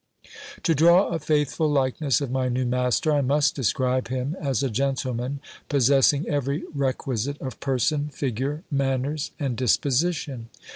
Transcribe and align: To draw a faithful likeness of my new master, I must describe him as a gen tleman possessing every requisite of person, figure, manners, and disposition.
To 0.63 0.73
draw 0.73 1.09
a 1.09 1.19
faithful 1.19 1.69
likeness 1.69 2.21
of 2.21 2.31
my 2.31 2.49
new 2.49 2.65
master, 2.65 3.11
I 3.11 3.21
must 3.21 3.53
describe 3.53 4.07
him 4.07 4.35
as 4.41 4.63
a 4.63 4.69
gen 4.71 4.95
tleman 4.95 5.37
possessing 5.69 6.27
every 6.27 6.63
requisite 6.73 7.39
of 7.39 7.59
person, 7.59 8.09
figure, 8.09 8.63
manners, 8.71 9.29
and 9.39 9.55
disposition. 9.55 10.49